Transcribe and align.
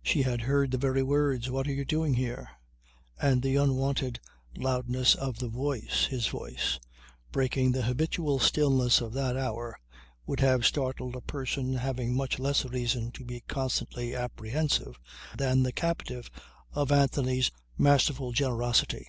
She 0.00 0.22
had 0.22 0.42
heard 0.42 0.70
the 0.70 0.78
very 0.78 1.02
words. 1.02 1.50
"What 1.50 1.66
are 1.66 1.72
you 1.72 1.84
doing 1.84 2.14
here?" 2.14 2.50
And 3.20 3.42
the 3.42 3.56
unwonted 3.56 4.20
loudness 4.56 5.16
of 5.16 5.40
the 5.40 5.48
voice 5.48 6.06
his 6.08 6.28
voice 6.28 6.78
breaking 7.32 7.72
the 7.72 7.82
habitual 7.82 8.38
stillness 8.38 9.00
of 9.00 9.12
that 9.14 9.36
hour 9.36 9.76
would 10.24 10.38
have 10.38 10.64
startled 10.64 11.16
a 11.16 11.20
person 11.20 11.74
having 11.74 12.14
much 12.14 12.38
less 12.38 12.64
reason 12.64 13.10
to 13.10 13.24
be 13.24 13.40
constantly 13.48 14.14
apprehensive, 14.14 15.00
than 15.36 15.64
the 15.64 15.72
captive 15.72 16.30
of 16.70 16.92
Anthony's 16.92 17.50
masterful 17.76 18.30
generosity. 18.30 19.08